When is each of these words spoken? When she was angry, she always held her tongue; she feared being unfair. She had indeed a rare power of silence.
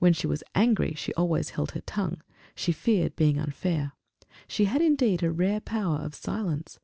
When 0.00 0.12
she 0.12 0.26
was 0.26 0.44
angry, 0.54 0.92
she 0.92 1.14
always 1.14 1.48
held 1.48 1.70
her 1.70 1.80
tongue; 1.80 2.20
she 2.54 2.72
feared 2.72 3.16
being 3.16 3.38
unfair. 3.38 3.92
She 4.46 4.66
had 4.66 4.82
indeed 4.82 5.22
a 5.22 5.32
rare 5.32 5.60
power 5.60 5.96
of 6.00 6.14
silence. 6.14 6.78